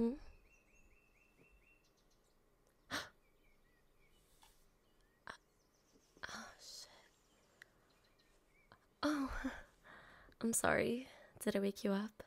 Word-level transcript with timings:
Hmm? 0.00 0.12
oh, 2.92 2.96
shit. 6.58 6.88
Oh, 9.02 9.30
I'm 10.40 10.54
sorry. 10.54 11.06
Did 11.44 11.56
I 11.56 11.60
wake 11.60 11.84
you 11.84 11.92
up? 11.92 12.22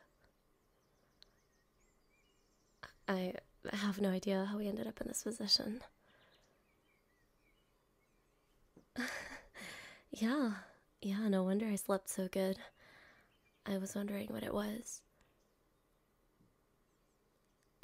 I 3.08 3.34
have 3.72 4.00
no 4.00 4.10
idea 4.10 4.44
how 4.50 4.58
we 4.58 4.68
ended 4.68 4.86
up 4.86 5.00
in 5.00 5.08
this 5.08 5.22
position. 5.24 5.80
yeah, 10.12 10.52
yeah, 11.02 11.28
no 11.28 11.42
wonder 11.42 11.66
I 11.66 11.76
slept 11.76 12.08
so 12.08 12.28
good. 12.28 12.58
I 13.66 13.78
was 13.78 13.94
wondering 13.94 14.28
what 14.28 14.42
it 14.42 14.54
was. 14.54 15.00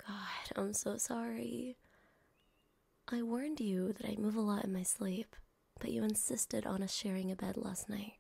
God, 0.06 0.56
I'm 0.56 0.72
so 0.72 0.96
sorry. 0.96 1.76
I 3.08 3.22
warned 3.22 3.60
you 3.60 3.92
that 3.92 4.06
I 4.06 4.16
move 4.18 4.36
a 4.36 4.40
lot 4.40 4.64
in 4.64 4.72
my 4.72 4.82
sleep, 4.82 5.36
but 5.78 5.90
you 5.90 6.02
insisted 6.02 6.66
on 6.66 6.82
us 6.82 6.94
sharing 6.94 7.30
a 7.30 7.36
bed 7.36 7.56
last 7.56 7.88
night. 7.88 8.14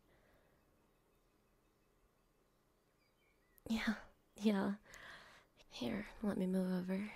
Yeah, 3.68 3.94
yeah. 4.36 4.72
Here, 5.70 6.06
let 6.22 6.36
me 6.36 6.46
move 6.46 6.72
over. 6.72 7.12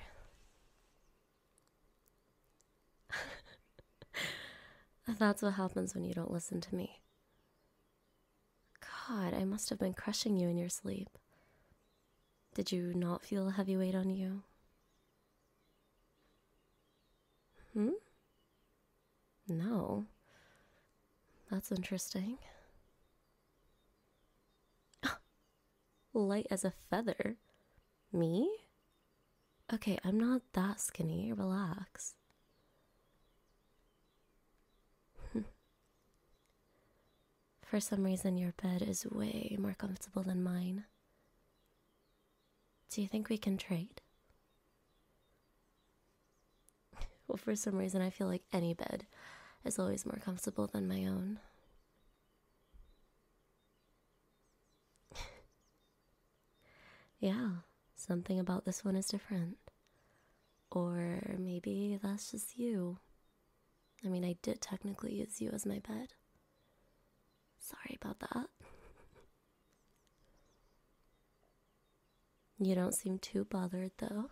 That's 5.18 5.42
what 5.42 5.54
happens 5.54 5.94
when 5.94 6.04
you 6.04 6.14
don't 6.14 6.30
listen 6.30 6.60
to 6.60 6.74
me. 6.74 7.00
God, 9.08 9.34
I 9.34 9.44
must 9.44 9.68
have 9.70 9.78
been 9.78 9.94
crushing 9.94 10.36
you 10.36 10.48
in 10.48 10.56
your 10.56 10.68
sleep. 10.68 11.08
Did 12.54 12.70
you 12.70 12.94
not 12.94 13.24
feel 13.24 13.48
a 13.48 13.52
heavy 13.52 13.76
weight 13.76 13.96
on 13.96 14.10
you? 14.10 14.42
Hmm? 17.74 17.90
No. 19.48 20.06
That's 21.50 21.72
interesting. 21.72 22.38
Light 26.14 26.46
as 26.50 26.64
a 26.64 26.70
feather? 26.90 27.36
Me? 28.12 28.48
Okay, 29.72 29.98
I'm 30.04 30.18
not 30.18 30.42
that 30.52 30.80
skinny. 30.80 31.32
Relax. 31.32 32.14
For 37.62 37.80
some 37.80 38.04
reason, 38.04 38.36
your 38.36 38.52
bed 38.62 38.82
is 38.82 39.04
way 39.10 39.56
more 39.58 39.74
comfortable 39.74 40.22
than 40.22 40.42
mine. 40.42 40.84
Do 42.90 43.02
you 43.02 43.08
think 43.08 43.28
we 43.28 43.38
can 43.38 43.56
trade? 43.58 44.00
Well, 47.26 47.36
for 47.38 47.56
some 47.56 47.76
reason, 47.76 48.02
I 48.02 48.10
feel 48.10 48.26
like 48.26 48.42
any 48.52 48.74
bed 48.74 49.06
is 49.64 49.78
always 49.78 50.04
more 50.04 50.20
comfortable 50.22 50.66
than 50.66 50.86
my 50.88 51.06
own. 51.06 51.38
yeah, 57.18 57.48
something 57.96 58.38
about 58.38 58.64
this 58.64 58.84
one 58.84 58.96
is 58.96 59.06
different. 59.06 59.56
Or 60.70 61.36
maybe 61.38 61.98
that's 62.02 62.30
just 62.30 62.58
you. 62.58 62.98
I 64.04 64.08
mean, 64.08 64.24
I 64.24 64.36
did 64.42 64.60
technically 64.60 65.14
use 65.14 65.40
you 65.40 65.50
as 65.50 65.64
my 65.64 65.78
bed. 65.78 66.08
Sorry 67.58 67.96
about 68.00 68.20
that. 68.20 68.48
You 72.58 72.74
don't 72.74 72.94
seem 72.94 73.18
too 73.18 73.44
bothered, 73.44 73.92
though. 73.98 74.30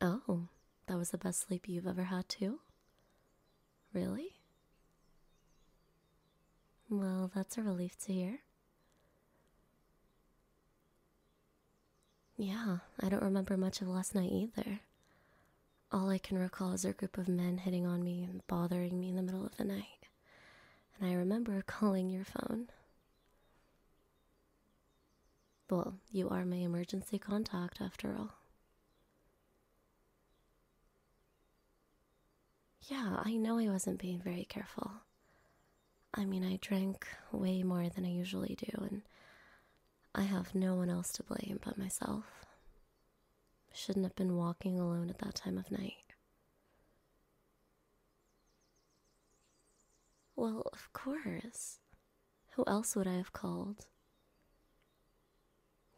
Oh, 0.00 0.48
that 0.86 0.96
was 0.96 1.10
the 1.10 1.18
best 1.18 1.46
sleep 1.46 1.68
you've 1.68 1.86
ever 1.86 2.04
had, 2.04 2.28
too? 2.28 2.60
Really? 3.92 4.34
Well, 6.88 7.30
that's 7.34 7.58
a 7.58 7.62
relief 7.62 7.98
to 8.06 8.12
hear. 8.12 8.38
Yeah, 12.36 12.78
I 13.00 13.08
don't 13.08 13.22
remember 13.22 13.56
much 13.56 13.80
of 13.80 13.88
last 13.88 14.14
night 14.14 14.30
either. 14.30 14.80
All 15.90 16.08
I 16.10 16.18
can 16.18 16.38
recall 16.38 16.72
is 16.72 16.84
a 16.84 16.92
group 16.92 17.18
of 17.18 17.28
men 17.28 17.58
hitting 17.58 17.84
on 17.86 18.04
me 18.04 18.22
and 18.22 18.46
bothering 18.46 18.98
me 19.00 19.08
in 19.08 19.16
the 19.16 19.22
middle 19.22 19.44
of 19.44 19.56
the 19.56 19.64
night. 19.64 20.06
And 21.00 21.10
I 21.10 21.14
remember 21.14 21.60
calling 21.66 22.08
your 22.08 22.24
phone. 22.24 22.68
Well, 25.68 25.94
you 26.10 26.28
are 26.30 26.44
my 26.44 26.56
emergency 26.56 27.18
contact 27.18 27.80
after 27.80 28.14
all. 28.16 28.37
Yeah, 32.88 33.20
I 33.22 33.36
know 33.36 33.58
I 33.58 33.68
wasn't 33.68 33.98
being 34.00 34.18
very 34.20 34.44
careful. 34.44 34.90
I 36.14 36.24
mean, 36.24 36.42
I 36.42 36.58
drank 36.60 37.06
way 37.32 37.62
more 37.62 37.88
than 37.88 38.04
I 38.06 38.08
usually 38.08 38.56
do, 38.56 38.82
and 38.82 39.02
I 40.14 40.22
have 40.22 40.54
no 40.54 40.74
one 40.74 40.88
else 40.88 41.12
to 41.12 41.22
blame 41.22 41.60
but 41.62 41.76
myself. 41.76 42.24
Shouldn't 43.74 44.06
have 44.06 44.16
been 44.16 44.36
walking 44.36 44.78
alone 44.80 45.10
at 45.10 45.18
that 45.18 45.34
time 45.34 45.58
of 45.58 45.70
night. 45.70 46.14
Well, 50.34 50.62
of 50.72 50.90
course. 50.94 51.80
Who 52.52 52.64
else 52.66 52.96
would 52.96 53.06
I 53.06 53.16
have 53.16 53.32
called? 53.32 53.86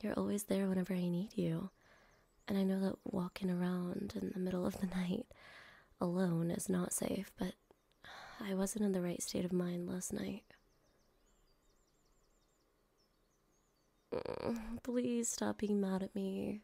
You're 0.02 0.18
always 0.18 0.44
there 0.44 0.66
whenever 0.68 0.92
I 0.94 1.08
need 1.08 1.36
you, 1.36 1.70
and 2.48 2.58
I 2.58 2.64
know 2.64 2.80
that 2.80 2.96
walking 3.04 3.48
around 3.50 4.14
in 4.20 4.30
the 4.34 4.40
middle 4.40 4.66
of 4.66 4.80
the 4.80 4.86
night 4.96 5.26
alone 6.00 6.50
is 6.50 6.68
not 6.68 6.92
safe, 6.92 7.30
but 7.38 7.54
I 8.40 8.54
wasn't 8.54 8.84
in 8.84 8.92
the 8.92 9.02
right 9.02 9.22
state 9.22 9.44
of 9.44 9.52
mind 9.52 9.88
last 9.88 10.12
night. 10.12 10.44
Mm, 14.14 14.82
please 14.82 15.28
stop 15.28 15.58
being 15.58 15.80
mad 15.80 16.02
at 16.02 16.14
me. 16.14 16.62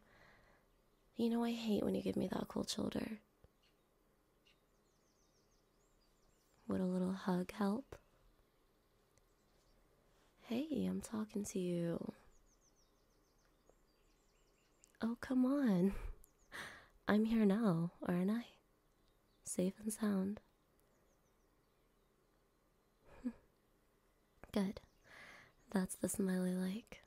You 1.15 1.29
know, 1.29 1.43
I 1.43 1.51
hate 1.51 1.83
when 1.83 1.95
you 1.95 2.01
give 2.01 2.15
me 2.15 2.27
that 2.31 2.47
cold 2.47 2.69
shoulder. 2.69 3.19
Would 6.67 6.81
a 6.81 6.85
little 6.85 7.13
hug 7.13 7.51
help? 7.53 7.95
Hey, 10.41 10.85
I'm 10.89 11.01
talking 11.01 11.45
to 11.45 11.59
you. 11.59 12.13
Oh, 15.01 15.17
come 15.21 15.45
on. 15.45 15.93
I'm 17.07 17.25
here 17.25 17.45
now, 17.45 17.91
aren't 18.05 18.31
I? 18.31 18.45
Safe 19.47 19.73
and 19.81 19.93
sound. 19.93 20.41
Good. 24.51 24.81
That's 25.71 25.95
the 25.95 26.09
smiley 26.09 26.53
like. 26.53 27.01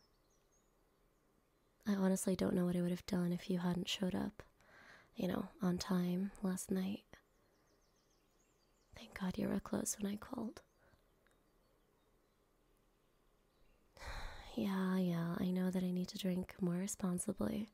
I 1.86 1.92
honestly 1.94 2.34
don't 2.34 2.54
know 2.54 2.64
what 2.64 2.76
I 2.76 2.80
would 2.80 2.90
have 2.92 3.04
done 3.06 3.32
if 3.32 3.50
you 3.50 3.58
hadn't 3.58 3.88
showed 3.88 4.14
up, 4.14 4.42
you 5.16 5.28
know, 5.28 5.48
on 5.60 5.76
time 5.76 6.30
last 6.42 6.70
night. 6.70 7.04
Thank 8.96 9.18
God 9.20 9.36
you 9.36 9.48
were 9.48 9.60
close 9.60 9.96
when 10.00 10.10
I 10.10 10.16
called. 10.16 10.62
Yeah, 14.56 14.98
yeah, 14.98 15.36
I 15.38 15.50
know 15.50 15.70
that 15.70 15.84
I 15.84 15.90
need 15.92 16.08
to 16.08 16.18
drink 16.18 16.54
more 16.60 16.74
responsibly. 16.74 17.68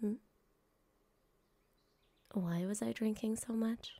Hmm? 0.00 0.14
Why 2.34 2.64
was 2.64 2.80
I 2.80 2.92
drinking 2.92 3.36
so 3.36 3.52
much? 3.52 3.96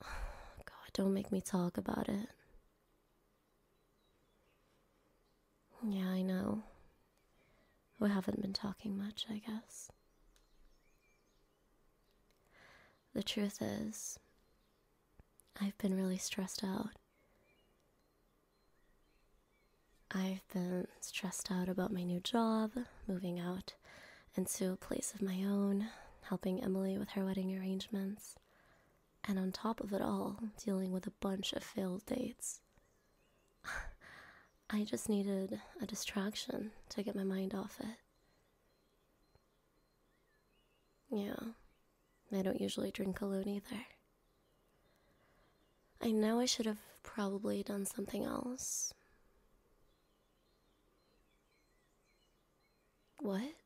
God, 0.02 0.90
don't 0.94 1.12
make 1.12 1.30
me 1.30 1.40
talk 1.40 1.76
about 1.76 2.08
it. 2.08 2.28
Yeah, 5.86 6.08
I 6.08 6.22
know. 6.22 6.62
We 8.00 8.08
haven't 8.08 8.40
been 8.40 8.52
talking 8.52 8.96
much, 8.96 9.26
I 9.30 9.38
guess. 9.46 9.90
The 13.14 13.22
truth 13.22 13.60
is, 13.60 14.18
I've 15.60 15.76
been 15.78 15.96
really 15.96 16.18
stressed 16.18 16.62
out. 16.64 16.90
I've 20.10 20.46
been 20.52 20.86
stressed 21.00 21.50
out 21.50 21.68
about 21.68 21.92
my 21.92 22.02
new 22.02 22.20
job, 22.20 22.72
moving 23.06 23.38
out 23.38 23.74
into 24.38 24.70
a 24.70 24.76
place 24.76 25.12
of 25.14 25.20
my 25.20 25.42
own, 25.42 25.88
helping 26.22 26.62
Emily 26.62 26.96
with 26.96 27.08
her 27.10 27.24
wedding 27.24 27.58
arrangements, 27.58 28.36
and 29.24 29.36
on 29.36 29.50
top 29.50 29.80
of 29.80 29.92
it 29.92 30.00
all, 30.00 30.38
dealing 30.64 30.92
with 30.92 31.08
a 31.08 31.12
bunch 31.20 31.52
of 31.52 31.64
failed 31.64 32.06
dates. 32.06 32.60
I 34.70 34.84
just 34.84 35.08
needed 35.08 35.60
a 35.82 35.86
distraction 35.86 36.70
to 36.90 37.02
get 37.02 37.16
my 37.16 37.24
mind 37.24 37.52
off 37.52 37.80
it. 37.80 37.96
Yeah, 41.10 41.34
I 42.32 42.42
don't 42.42 42.60
usually 42.60 42.92
drink 42.92 43.20
alone 43.20 43.48
either. 43.48 43.86
I 46.00 46.12
know 46.12 46.38
I 46.38 46.46
should 46.46 46.66
have 46.66 46.78
probably 47.02 47.64
done 47.64 47.86
something 47.86 48.24
else. 48.24 48.94
What? 53.18 53.57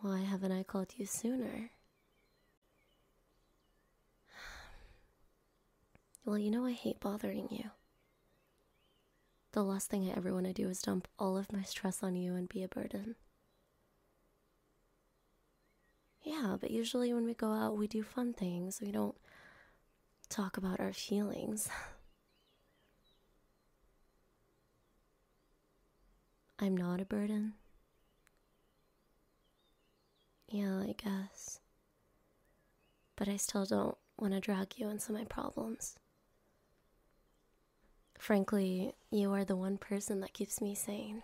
Why 0.00 0.20
haven't 0.20 0.52
I 0.52 0.62
called 0.62 0.94
you 0.96 1.06
sooner? 1.06 1.70
Well, 6.24 6.38
you 6.38 6.50
know 6.50 6.64
I 6.66 6.72
hate 6.72 7.00
bothering 7.00 7.48
you. 7.50 7.70
The 9.52 9.64
last 9.64 9.90
thing 9.90 10.08
I 10.08 10.16
ever 10.16 10.32
want 10.32 10.46
to 10.46 10.52
do 10.52 10.68
is 10.68 10.80
dump 10.82 11.08
all 11.18 11.36
of 11.36 11.52
my 11.52 11.62
stress 11.62 12.02
on 12.02 12.14
you 12.14 12.34
and 12.34 12.48
be 12.48 12.62
a 12.62 12.68
burden. 12.68 13.16
Yeah, 16.22 16.56
but 16.60 16.70
usually 16.70 17.12
when 17.14 17.24
we 17.24 17.34
go 17.34 17.50
out, 17.52 17.76
we 17.78 17.86
do 17.86 18.02
fun 18.02 18.34
things. 18.34 18.80
We 18.80 18.92
don't 18.92 19.16
talk 20.28 20.58
about 20.58 20.78
our 20.78 20.92
feelings. 20.92 21.68
I'm 26.60 26.76
not 26.76 27.00
a 27.00 27.04
burden. 27.04 27.54
Yeah, 30.48 30.80
I 30.80 30.94
guess. 30.96 31.60
But 33.16 33.28
I 33.28 33.36
still 33.36 33.64
don't 33.66 33.96
want 34.18 34.32
to 34.34 34.40
drag 34.40 34.78
you 34.78 34.88
into 34.88 35.12
my 35.12 35.24
problems. 35.24 35.96
Frankly, 38.18 38.94
you 39.10 39.32
are 39.32 39.44
the 39.44 39.56
one 39.56 39.78
person 39.78 40.20
that 40.20 40.32
keeps 40.32 40.60
me 40.60 40.74
sane. 40.74 41.22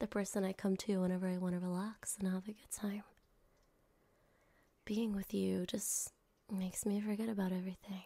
The 0.00 0.06
person 0.06 0.44
I 0.44 0.52
come 0.52 0.76
to 0.78 1.00
whenever 1.00 1.28
I 1.28 1.38
want 1.38 1.54
to 1.54 1.60
relax 1.60 2.16
and 2.18 2.28
have 2.28 2.44
a 2.48 2.52
good 2.52 2.70
time. 2.70 3.04
Being 4.84 5.14
with 5.14 5.32
you 5.32 5.64
just 5.66 6.12
makes 6.52 6.84
me 6.84 7.00
forget 7.00 7.28
about 7.28 7.52
everything, 7.52 8.02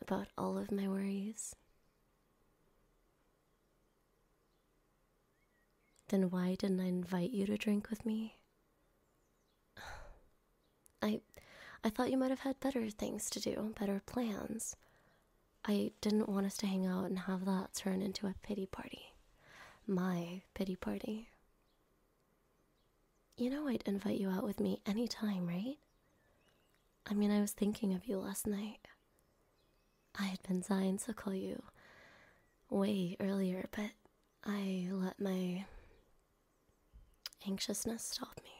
about 0.00 0.28
all 0.38 0.56
of 0.56 0.72
my 0.72 0.88
worries. 0.88 1.54
Then 6.08 6.30
why 6.30 6.54
didn't 6.54 6.80
I 6.80 6.86
invite 6.86 7.30
you 7.30 7.44
to 7.46 7.58
drink 7.58 7.90
with 7.90 8.06
me? 8.06 8.37
I 11.02 11.20
I 11.84 11.90
thought 11.90 12.10
you 12.10 12.16
might 12.16 12.30
have 12.30 12.40
had 12.40 12.58
better 12.60 12.90
things 12.90 13.30
to 13.30 13.40
do, 13.40 13.74
better 13.78 14.02
plans. 14.04 14.74
I 15.64 15.92
didn't 16.00 16.28
want 16.28 16.46
us 16.46 16.56
to 16.58 16.66
hang 16.66 16.86
out 16.86 17.04
and 17.04 17.20
have 17.20 17.44
that 17.44 17.74
turn 17.74 18.02
into 18.02 18.26
a 18.26 18.34
pity 18.42 18.66
party. 18.66 19.12
My 19.86 20.42
pity 20.54 20.76
party. 20.76 21.28
You 23.36 23.50
know, 23.50 23.68
I'd 23.68 23.84
invite 23.86 24.18
you 24.18 24.28
out 24.30 24.42
with 24.44 24.58
me 24.60 24.80
anytime, 24.86 25.46
right? 25.46 25.76
I 27.06 27.14
mean, 27.14 27.30
I 27.30 27.40
was 27.40 27.52
thinking 27.52 27.94
of 27.94 28.06
you 28.06 28.18
last 28.18 28.46
night. 28.46 28.88
I 30.18 30.24
had 30.24 30.42
been 30.42 30.62
dying 30.68 30.98
to 30.98 31.14
call 31.14 31.34
you 31.34 31.62
way 32.70 33.16
earlier, 33.20 33.68
but 33.70 33.90
I 34.44 34.88
let 34.90 35.20
my 35.20 35.64
anxiousness 37.46 38.02
stop 38.02 38.40
me. 38.42 38.57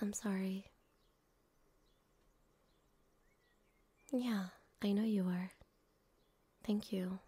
I'm 0.00 0.12
sorry. 0.12 0.70
Yeah, 4.12 4.46
I 4.82 4.92
know 4.92 5.02
you 5.04 5.28
are. 5.28 5.50
Thank 6.64 6.92
you 6.92 7.20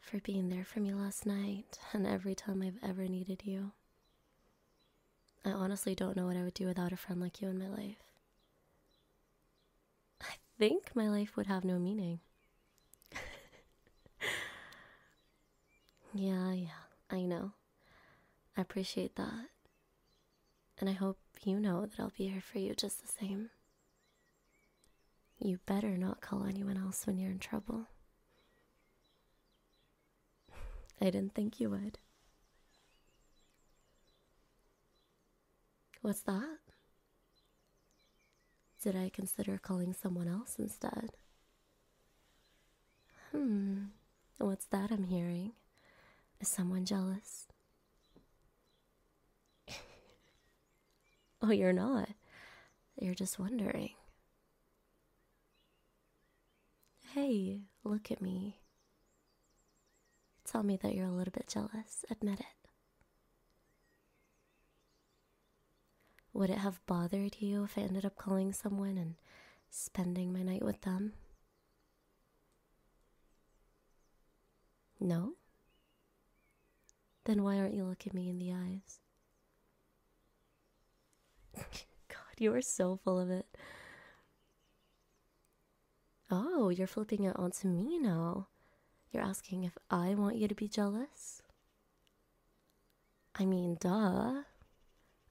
for 0.00 0.18
being 0.20 0.48
there 0.48 0.64
for 0.64 0.80
me 0.80 0.92
last 0.92 1.24
night 1.26 1.78
and 1.92 2.06
every 2.06 2.34
time 2.34 2.60
I've 2.62 2.78
ever 2.82 3.06
needed 3.06 3.42
you. 3.44 3.72
I 5.44 5.50
honestly 5.50 5.94
don't 5.94 6.16
know 6.16 6.26
what 6.26 6.36
I 6.38 6.42
would 6.44 6.54
do 6.54 6.66
without 6.66 6.92
a 6.92 6.96
friend 6.96 7.20
like 7.20 7.42
you 7.42 7.48
in 7.48 7.58
my 7.58 7.68
life. 7.68 8.02
I 10.22 10.34
think 10.58 10.94
my 10.96 11.08
life 11.10 11.36
would 11.36 11.46
have 11.46 11.64
no 11.64 11.78
meaning. 11.78 12.20
yeah, 16.12 16.52
yeah, 16.52 16.68
I 17.10 17.22
know. 17.22 17.52
I 18.56 18.60
appreciate 18.60 19.16
that. 19.16 19.48
And 20.80 20.88
I 20.88 20.94
hope 20.94 21.18
you 21.42 21.60
know 21.60 21.84
that 21.84 22.00
I'll 22.00 22.12
be 22.16 22.28
here 22.28 22.40
for 22.40 22.58
you 22.58 22.74
just 22.74 23.02
the 23.02 23.12
same. 23.12 23.50
You 25.38 25.60
better 25.66 25.98
not 25.98 26.22
call 26.22 26.44
anyone 26.44 26.78
else 26.78 27.06
when 27.06 27.18
you're 27.18 27.30
in 27.30 27.38
trouble. 27.38 27.86
I 31.00 31.04
didn't 31.04 31.34
think 31.34 31.60
you 31.60 31.68
would. 31.68 31.98
What's 36.00 36.22
that? 36.22 36.58
Did 38.82 38.96
I 38.96 39.10
consider 39.10 39.58
calling 39.58 39.92
someone 39.92 40.28
else 40.28 40.56
instead? 40.58 41.10
Hmm, 43.32 43.88
what's 44.38 44.64
that 44.66 44.90
I'm 44.90 45.04
hearing? 45.04 45.52
Is 46.40 46.48
someone 46.48 46.86
jealous? 46.86 47.46
oh, 51.42 51.50
you're 51.50 51.72
not. 51.72 52.08
You're 53.00 53.14
just 53.14 53.38
wondering. 53.38 53.90
Hey, 57.14 57.62
look 57.82 58.10
at 58.10 58.20
me. 58.22 58.60
Tell 60.44 60.62
me 60.62 60.76
that 60.82 60.94
you're 60.94 61.06
a 61.06 61.10
little 61.12 61.32
bit 61.32 61.48
jealous. 61.48 62.04
Admit 62.10 62.40
it. 62.40 62.46
Would 66.32 66.50
it 66.50 66.58
have 66.58 66.84
bothered 66.86 67.36
you 67.40 67.64
if 67.64 67.76
I 67.76 67.82
ended 67.82 68.04
up 68.04 68.16
calling 68.16 68.52
someone 68.52 68.96
and 68.96 69.14
spending 69.68 70.32
my 70.32 70.42
night 70.42 70.62
with 70.64 70.80
them? 70.82 71.12
No? 75.00 75.34
Then 77.24 77.42
why 77.42 77.58
aren't 77.58 77.74
you 77.74 77.84
looking 77.84 78.12
me 78.14 78.28
in 78.28 78.38
the 78.38 78.52
eyes? 78.52 78.99
God, 81.54 82.34
you 82.38 82.54
are 82.54 82.62
so 82.62 82.98
full 83.02 83.18
of 83.18 83.30
it. 83.30 83.46
Oh, 86.30 86.68
you're 86.68 86.86
flipping 86.86 87.24
it 87.24 87.36
onto 87.36 87.66
me 87.68 87.98
now. 87.98 88.46
You're 89.10 89.24
asking 89.24 89.64
if 89.64 89.76
I 89.90 90.14
want 90.14 90.36
you 90.36 90.46
to 90.46 90.54
be 90.54 90.68
jealous? 90.68 91.42
I 93.34 93.44
mean, 93.44 93.76
duh. 93.80 94.42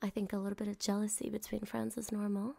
I 0.01 0.09
think 0.09 0.33
a 0.33 0.37
little 0.37 0.55
bit 0.55 0.67
of 0.67 0.79
jealousy 0.79 1.29
between 1.29 1.61
friends 1.61 1.97
is 1.97 2.11
normal. 2.11 2.55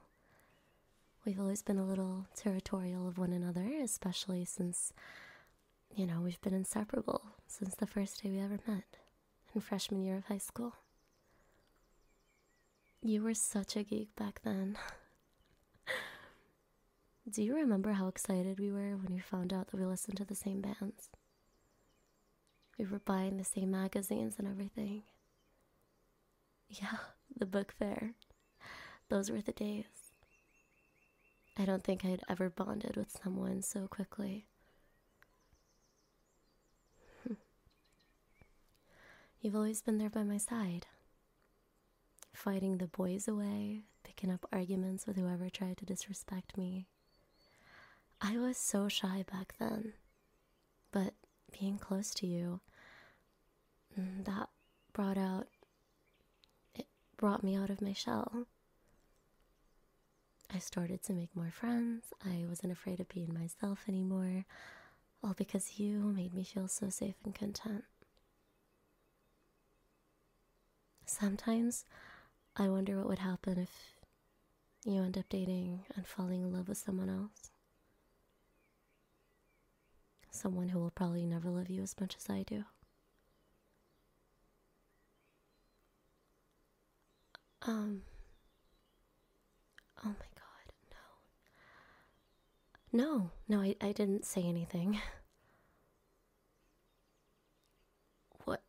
We've 1.24 1.40
always 1.40 1.62
been 1.62 1.78
a 1.78 1.84
little 1.84 2.26
territorial 2.34 3.06
of 3.06 3.18
one 3.18 3.32
another, 3.32 3.68
especially 3.82 4.44
since, 4.46 4.92
you 5.94 6.06
know, 6.06 6.20
we've 6.20 6.40
been 6.40 6.54
inseparable 6.54 7.22
since 7.46 7.74
the 7.74 7.86
first 7.86 8.22
day 8.22 8.30
we 8.30 8.40
ever 8.40 8.58
met 8.66 8.96
in 9.54 9.60
freshman 9.60 10.02
year 10.02 10.16
of 10.16 10.24
high 10.26 10.38
school. 10.38 10.74
You 13.02 13.22
were 13.22 13.34
such 13.34 13.76
a 13.76 13.82
geek 13.82 14.14
back 14.14 14.40
then. 14.44 14.76
Do 17.30 17.42
you 17.42 17.54
remember 17.54 17.92
how 17.92 18.08
excited 18.08 18.58
we 18.58 18.70
were 18.70 18.96
when 18.96 19.14
we 19.14 19.20
found 19.20 19.52
out 19.52 19.68
that 19.68 19.78
we 19.78 19.86
listened 19.86 20.16
to 20.18 20.24
the 20.24 20.34
same 20.34 20.60
bands? 20.60 21.08
We 22.78 22.84
were 22.86 22.98
buying 22.98 23.36
the 23.36 23.44
same 23.44 23.70
magazines 23.70 24.36
and 24.38 24.46
everything. 24.48 25.02
Yeah, 26.68 26.96
the 27.36 27.46
book 27.46 27.72
fair. 27.78 28.12
Those 29.08 29.30
were 29.30 29.40
the 29.40 29.52
days. 29.52 29.84
I 31.58 31.64
don't 31.64 31.82
think 31.84 32.04
I'd 32.04 32.22
ever 32.28 32.48
bonded 32.50 32.96
with 32.96 33.10
someone 33.22 33.62
so 33.62 33.86
quickly. 33.88 34.46
You've 39.40 39.56
always 39.56 39.82
been 39.82 39.98
there 39.98 40.10
by 40.10 40.22
my 40.22 40.38
side, 40.38 40.86
fighting 42.40 42.78
the 42.78 42.86
boys 42.86 43.28
away, 43.28 43.82
picking 44.02 44.30
up 44.30 44.46
arguments 44.50 45.06
with 45.06 45.16
whoever 45.16 45.50
tried 45.50 45.76
to 45.76 45.84
disrespect 45.84 46.56
me. 46.56 46.86
I 48.20 48.38
was 48.38 48.56
so 48.56 48.88
shy 48.88 49.24
back 49.30 49.54
then, 49.58 49.92
but 50.90 51.12
being 51.58 51.76
close 51.76 52.10
to 52.14 52.26
you, 52.26 52.60
mm, 53.98 54.24
that 54.24 54.48
brought 54.94 55.18
out, 55.18 55.48
it 56.74 56.86
brought 57.18 57.44
me 57.44 57.56
out 57.56 57.68
of 57.68 57.82
my 57.82 57.92
shell. 57.92 58.46
I 60.52 60.58
started 60.58 61.02
to 61.04 61.12
make 61.12 61.36
more 61.36 61.52
friends. 61.52 62.06
I 62.24 62.44
wasn't 62.48 62.72
afraid 62.72 63.00
of 63.00 63.08
being 63.10 63.34
myself 63.34 63.84
anymore, 63.86 64.46
all 65.22 65.34
because 65.34 65.78
you 65.78 65.98
made 66.16 66.32
me 66.32 66.44
feel 66.44 66.68
so 66.68 66.88
safe 66.88 67.16
and 67.22 67.34
content. 67.34 67.84
Sometimes 71.04 71.84
I 72.56 72.68
wonder 72.68 72.96
what 72.98 73.08
would 73.08 73.18
happen 73.20 73.58
if 73.58 73.70
you 74.84 75.02
end 75.02 75.16
up 75.18 75.28
dating 75.28 75.84
and 75.96 76.06
falling 76.06 76.42
in 76.42 76.52
love 76.52 76.68
with 76.68 76.78
someone 76.78 77.08
else 77.08 77.50
someone 80.30 80.68
who 80.68 80.78
will 80.78 80.90
probably 80.90 81.26
never 81.26 81.50
love 81.50 81.68
you 81.68 81.82
as 81.82 81.94
much 82.00 82.16
as 82.16 82.28
I 82.30 82.42
do. 82.42 82.64
Um. 87.62 88.02
Oh 90.04 90.08
my 90.08 90.14
god, 90.34 90.72
no. 92.92 93.04
No, 93.04 93.30
no, 93.48 93.60
I, 93.60 93.76
I 93.80 93.92
didn't 93.92 94.24
say 94.24 94.42
anything. 94.42 95.00
What? 98.44 98.62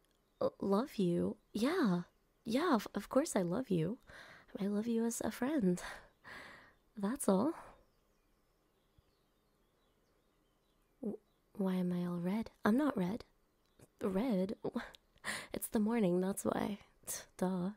love 0.60 0.96
you. 0.98 1.38
Yeah, 1.54 2.02
yeah, 2.46 2.74
of, 2.76 2.88
of 2.96 3.10
course 3.10 3.36
I 3.36 3.42
love 3.42 3.70
you. 3.70 3.98
I 4.60 4.68
love 4.68 4.88
you 4.88 5.06
as 5.06 5.22
a 5.24 5.32
friend. 5.32 5.82
That's 6.98 7.28
all. 7.30 7.54
Why 11.58 11.76
am 11.76 11.92
I 11.94 12.06
all 12.06 12.18
red? 12.18 12.50
I'm 12.66 12.78
not 12.78 12.98
red. 12.98 13.24
Red? 14.02 14.56
It's 15.54 15.68
the 15.68 15.80
morning, 15.80 16.20
that's 16.22 16.44
why. 16.44 16.80
Duh. 17.38 17.72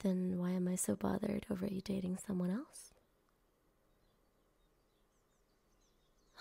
Then 0.00 0.38
why 0.38 0.50
am 0.50 0.68
I 0.68 0.74
so 0.76 0.96
bothered 0.96 1.46
over 1.50 1.66
you 1.66 1.80
dating 1.80 2.18
someone 2.26 2.50
else? 2.50 2.92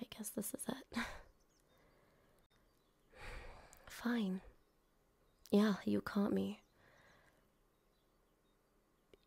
I 0.00 0.04
guess 0.16 0.28
this 0.28 0.54
is 0.54 0.62
it. 0.68 0.98
Fine. 4.02 4.40
Yeah, 5.50 5.74
you 5.84 6.00
caught 6.00 6.32
me. 6.32 6.62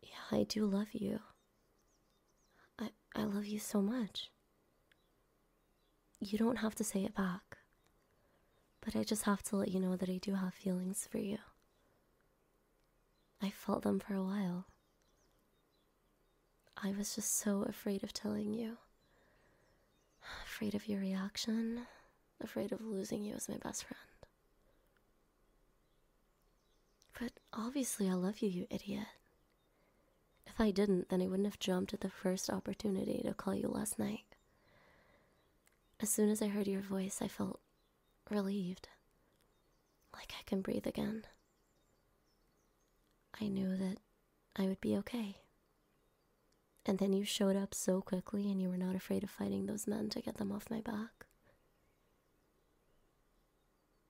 Yeah, 0.02 0.38
I 0.38 0.42
do 0.42 0.66
love 0.66 0.88
you. 0.92 1.20
I 2.78 2.90
I 3.14 3.24
love 3.24 3.46
you 3.46 3.58
so 3.58 3.80
much. 3.80 4.30
You 6.20 6.36
don't 6.36 6.56
have 6.56 6.74
to 6.74 6.84
say 6.84 7.04
it 7.04 7.14
back. 7.14 7.58
But 8.84 8.94
I 8.96 9.02
just 9.02 9.24
have 9.24 9.42
to 9.44 9.56
let 9.56 9.68
you 9.68 9.80
know 9.80 9.96
that 9.96 10.10
I 10.10 10.18
do 10.18 10.34
have 10.34 10.52
feelings 10.54 11.08
for 11.10 11.18
you. 11.18 11.38
I 13.42 13.50
felt 13.50 13.82
them 13.82 13.98
for 13.98 14.14
a 14.14 14.22
while. 14.22 14.66
I 16.76 16.92
was 16.92 17.14
just 17.14 17.38
so 17.38 17.62
afraid 17.62 18.04
of 18.04 18.12
telling 18.12 18.52
you. 18.52 18.76
Afraid 20.44 20.74
of 20.74 20.86
your 20.86 21.00
reaction, 21.00 21.86
afraid 22.42 22.72
of 22.72 22.80
losing 22.82 23.24
you 23.24 23.34
as 23.34 23.48
my 23.48 23.56
best 23.56 23.84
friend. 23.84 24.15
But 27.18 27.32
obviously, 27.52 28.10
I 28.10 28.14
love 28.14 28.40
you, 28.40 28.48
you 28.48 28.66
idiot. 28.70 29.06
If 30.46 30.60
I 30.60 30.70
didn't, 30.70 31.08
then 31.08 31.22
I 31.22 31.26
wouldn't 31.26 31.46
have 31.46 31.58
jumped 31.58 31.94
at 31.94 32.00
the 32.00 32.10
first 32.10 32.50
opportunity 32.50 33.22
to 33.24 33.32
call 33.32 33.54
you 33.54 33.68
last 33.68 33.98
night. 33.98 34.24
As 36.00 36.10
soon 36.10 36.28
as 36.28 36.42
I 36.42 36.48
heard 36.48 36.68
your 36.68 36.82
voice, 36.82 37.20
I 37.22 37.28
felt 37.28 37.60
relieved. 38.30 38.88
Like 40.12 40.32
I 40.38 40.42
can 40.44 40.60
breathe 40.60 40.86
again. 40.86 41.24
I 43.40 43.48
knew 43.48 43.76
that 43.76 43.96
I 44.54 44.66
would 44.66 44.80
be 44.80 44.96
okay. 44.98 45.36
And 46.84 46.98
then 46.98 47.12
you 47.12 47.24
showed 47.24 47.56
up 47.56 47.74
so 47.74 48.00
quickly, 48.02 48.50
and 48.50 48.60
you 48.60 48.68
were 48.68 48.76
not 48.76 48.94
afraid 48.94 49.24
of 49.24 49.30
fighting 49.30 49.66
those 49.66 49.86
men 49.86 50.10
to 50.10 50.20
get 50.20 50.36
them 50.36 50.52
off 50.52 50.70
my 50.70 50.80
back. 50.80 51.26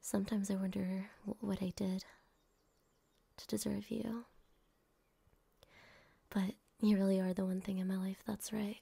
Sometimes 0.01 0.51
I 0.51 0.57
wonder 0.57 1.11
what 1.41 1.63
I 1.63 1.73
did 1.75 2.05
to 3.37 3.47
deserve 3.47 3.91
you. 3.91 4.25
But 6.31 6.55
you 6.81 6.97
really 6.97 7.21
are 7.21 7.33
the 7.33 7.45
one 7.45 7.61
thing 7.61 7.79
in 7.79 7.87
my 7.89 7.97
life 7.97 8.23
that's 8.27 8.53
right. 8.53 8.81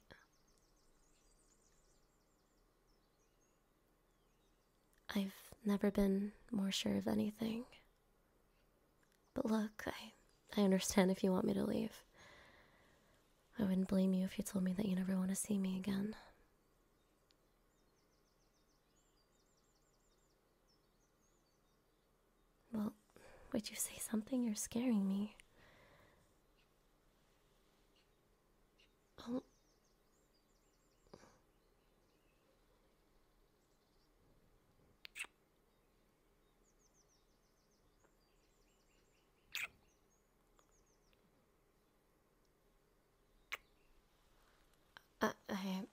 I've 5.15 5.33
never 5.65 5.91
been 5.91 6.33
more 6.51 6.71
sure 6.71 6.95
of 6.97 7.07
anything. 7.07 7.63
But 9.33 9.45
look, 9.45 9.85
I, 9.87 10.59
I 10.59 10.63
understand 10.63 11.11
if 11.11 11.23
you 11.23 11.31
want 11.31 11.45
me 11.45 11.53
to 11.53 11.63
leave. 11.63 12.03
I 13.57 13.63
wouldn't 13.63 13.87
blame 13.87 14.13
you 14.13 14.25
if 14.25 14.37
you 14.37 14.43
told 14.43 14.65
me 14.65 14.73
that 14.73 14.85
you 14.85 14.95
never 14.95 15.15
want 15.15 15.29
to 15.29 15.35
see 15.35 15.57
me 15.57 15.77
again. 15.77 16.15
Well, 22.73 22.91
would 23.55 23.69
you 23.69 23.75
say 23.77 23.95
something? 23.99 24.43
You're 24.43 24.53
scaring 24.55 25.07
me. 25.07 25.33
Oh. 29.29 29.43
Uh, 45.21 45.31
I. 45.49 45.85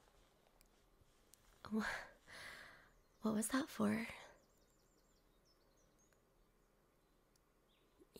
What 3.22 3.34
was 3.34 3.48
that 3.48 3.68
for? 3.68 4.06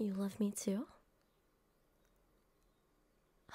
You 0.02 0.14
love 0.14 0.40
me 0.40 0.50
too? 0.50 0.87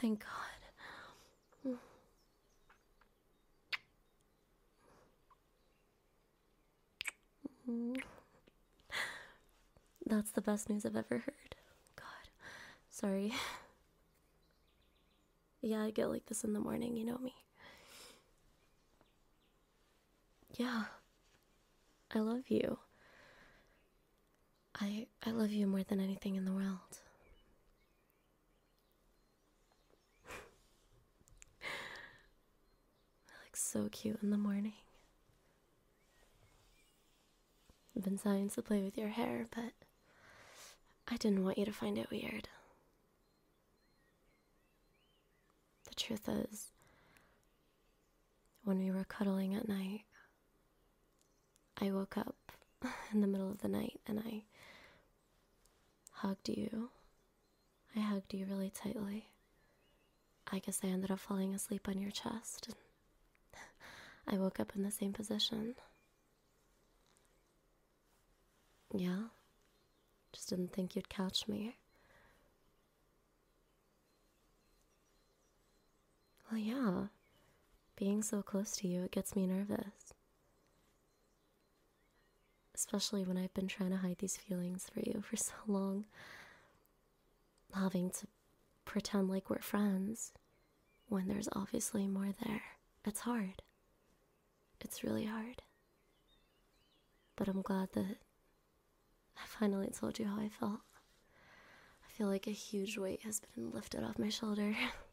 thank 0.00 0.24
God. 1.64 1.76
That's 10.04 10.32
the 10.32 10.40
best 10.40 10.68
news 10.68 10.84
I've 10.84 10.96
ever 10.96 11.18
heard. 11.18 11.54
God, 11.94 12.28
sorry. 12.90 13.32
Yeah, 15.64 15.84
I 15.84 15.92
get 15.92 16.10
like 16.10 16.26
this 16.26 16.42
in 16.42 16.54
the 16.54 16.58
morning, 16.58 16.96
you 16.96 17.04
know 17.06 17.18
me. 17.18 17.36
Yeah. 20.58 20.86
I 22.12 22.18
love 22.18 22.48
you. 22.48 22.78
I 24.82 25.06
I 25.24 25.30
love 25.30 25.52
you 25.52 25.68
more 25.68 25.84
than 25.84 26.00
anything 26.00 26.34
in 26.34 26.44
the 26.44 26.50
world. 26.52 26.98
I 33.28 33.44
look 33.44 33.54
so 33.54 33.88
cute 33.92 34.18
in 34.22 34.30
the 34.30 34.36
morning. 34.36 34.72
I've 37.96 38.02
been 38.02 38.18
dying 38.22 38.50
to 38.50 38.62
play 38.62 38.82
with 38.82 38.98
your 38.98 39.10
hair, 39.10 39.46
but 39.54 39.72
I 41.06 41.16
didn't 41.16 41.44
want 41.44 41.58
you 41.58 41.64
to 41.66 41.72
find 41.72 41.96
it 41.96 42.10
weird. 42.10 42.48
The 45.88 45.94
truth 45.94 46.28
is, 46.28 46.72
when 48.64 48.78
we 48.78 48.90
were 48.90 49.04
cuddling 49.04 49.54
at 49.54 49.68
night, 49.68 50.02
I 51.80 51.92
woke 51.92 52.16
up 52.16 52.34
in 53.12 53.20
the 53.20 53.26
middle 53.28 53.50
of 53.50 53.58
the 53.60 53.68
night 53.68 54.00
and 54.06 54.18
I 54.18 54.42
hugged 56.22 56.48
you. 56.48 56.88
I 57.96 58.00
hugged 58.00 58.32
you 58.32 58.46
really 58.48 58.70
tightly. 58.70 59.26
I 60.52 60.60
guess 60.60 60.80
I 60.84 60.86
ended 60.86 61.10
up 61.10 61.18
falling 61.18 61.52
asleep 61.52 61.88
on 61.88 61.98
your 61.98 62.12
chest. 62.12 62.68
And 64.26 64.36
I 64.36 64.38
woke 64.38 64.60
up 64.60 64.72
in 64.76 64.84
the 64.84 64.90
same 64.92 65.12
position. 65.12 65.74
Yeah? 68.94 69.24
Just 70.32 70.48
didn't 70.48 70.72
think 70.72 70.94
you'd 70.94 71.08
catch 71.08 71.48
me. 71.48 71.76
Well, 76.50 76.60
yeah. 76.60 77.06
Being 77.96 78.22
so 78.22 78.42
close 78.42 78.72
to 78.76 78.86
you, 78.86 79.02
it 79.02 79.10
gets 79.10 79.34
me 79.34 79.46
nervous. 79.46 80.14
Especially 82.84 83.24
when 83.24 83.36
I've 83.38 83.54
been 83.54 83.68
trying 83.68 83.90
to 83.90 83.96
hide 83.98 84.16
these 84.18 84.36
feelings 84.36 84.88
for 84.92 84.98
you 84.98 85.22
for 85.22 85.36
so 85.50 85.52
long. 85.68 86.04
Having 87.72 88.10
to 88.10 88.26
pretend 88.84 89.28
like 89.28 89.48
we're 89.48 89.60
friends 89.60 90.32
when 91.08 91.28
there's 91.28 91.48
obviously 91.52 92.08
more 92.08 92.30
there. 92.44 92.62
It's 93.04 93.20
hard. 93.20 93.62
It's 94.80 95.04
really 95.04 95.26
hard. 95.26 95.62
But 97.36 97.46
I'm 97.46 97.62
glad 97.62 97.90
that 97.92 98.16
I 99.36 99.46
finally 99.46 99.90
told 99.96 100.18
you 100.18 100.26
how 100.26 100.40
I 100.40 100.48
felt. 100.48 100.80
I 102.04 102.10
feel 102.10 102.26
like 102.26 102.48
a 102.48 102.50
huge 102.50 102.98
weight 102.98 103.22
has 103.22 103.40
been 103.54 103.70
lifted 103.70 104.02
off 104.02 104.18
my 104.18 104.28
shoulder. 104.28 104.74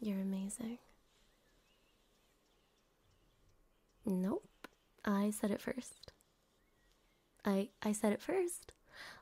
You're 0.00 0.20
amazing. 0.20 0.78
Nope. 4.06 4.68
I 5.04 5.30
said 5.30 5.50
it 5.50 5.60
first. 5.60 6.12
I 7.44 7.68
I 7.82 7.92
said 7.92 8.12
it 8.12 8.22
first. 8.22 8.72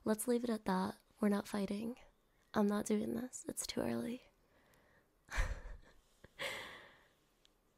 Let's 0.05 0.29
leave 0.29 0.45
it 0.45 0.51
at 0.51 0.65
that. 0.67 0.95
We're 1.21 1.29
not 1.29 1.49
fighting. 1.49 1.97
I'm 2.55 2.67
not 2.67 2.87
doing 2.87 3.15
this. 3.15 3.45
It's 3.49 3.67
too 3.67 3.81
early. 3.81 4.23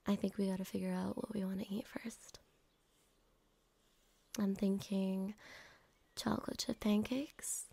I 0.07 0.17
think 0.17 0.37
we 0.39 0.49
got 0.49 0.59
to 0.59 0.65
figure 0.65 0.93
out 0.93 1.17
what 1.17 1.35
we 1.35 1.45
want 1.45 1.61
to 1.61 1.75
eat 1.75 1.87
first. 1.87 2.39
I'm 4.39 4.55
thinking 4.55 5.35
chocolate 6.17 6.59
chip 6.59 6.81
pancakes 6.81 7.67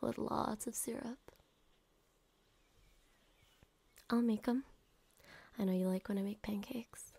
with 0.00 0.18
lots 0.18 0.66
of 0.66 0.74
syrup. 0.74 1.18
I'll 4.10 4.22
make 4.22 4.44
them. 4.44 4.64
I 5.58 5.64
know 5.64 5.72
you 5.72 5.88
like 5.88 6.08
when 6.08 6.18
I 6.18 6.22
make 6.22 6.42
pancakes. 6.42 7.12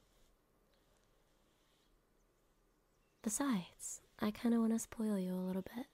Besides, 3.23 4.01
I 4.19 4.31
kind 4.31 4.53
of 4.53 4.61
want 4.61 4.73
to 4.73 4.79
spoil 4.79 5.17
you 5.17 5.33
a 5.33 5.35
little 5.47 5.63
bit. 5.63 5.87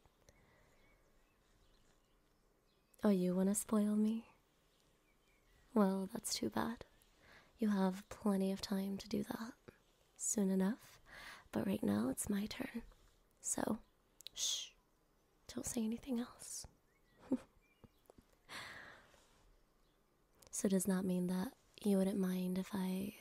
Oh, 3.03 3.09
you 3.09 3.33
want 3.35 3.49
to 3.49 3.55
spoil 3.55 3.95
me? 3.95 4.25
Well, 5.73 6.09
that's 6.13 6.33
too 6.35 6.49
bad. 6.49 6.83
You 7.57 7.69
have 7.69 8.03
plenty 8.09 8.51
of 8.51 8.61
time 8.61 8.97
to 8.97 9.07
do 9.07 9.23
that 9.23 9.53
soon 10.17 10.49
enough, 10.51 10.99
but 11.51 11.65
right 11.65 11.81
now 11.81 12.09
it's 12.09 12.29
my 12.29 12.45
turn. 12.47 12.81
So, 13.39 13.79
shh, 14.33 14.69
don't 15.53 15.65
say 15.65 15.83
anything 15.83 16.19
else. 16.19 16.65
So, 20.61 20.67
does 20.67 20.83
that 20.83 21.03
mean 21.03 21.25
that 21.25 21.53
you 21.83 21.97
wouldn't 21.97 22.19
mind 22.19 22.59
if 22.59 22.69
I 22.71 23.15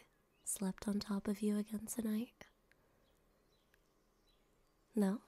slept 0.44 0.87
on 0.87 1.00
top 1.00 1.26
of 1.26 1.40
you 1.40 1.56
again 1.56 1.87
tonight? 1.87 2.44
No? 4.94 5.23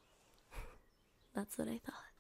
That's 1.35 1.57
what 1.57 1.69
I 1.69 1.79
thought. 1.79 2.12